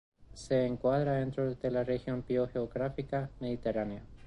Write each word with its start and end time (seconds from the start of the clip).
Se 0.33 0.65
encuadra 0.65 1.17
dentro 1.17 1.53
de 1.53 1.69
la 1.69 1.83
región 1.83 2.25
biogeográfica 2.27 3.29
mediterránea. 3.39 4.01